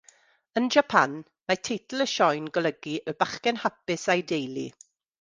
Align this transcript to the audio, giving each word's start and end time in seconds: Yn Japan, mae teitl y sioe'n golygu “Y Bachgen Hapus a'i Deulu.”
Yn 0.61 0.69
Japan, 0.75 1.13
mae 1.51 1.59
teitl 1.69 2.05
y 2.07 2.09
sioe'n 2.15 2.49
golygu 2.57 2.97
“Y 3.13 3.17
Bachgen 3.23 3.63
Hapus 3.67 4.11
a'i 4.17 4.29
Deulu.” 4.35 4.69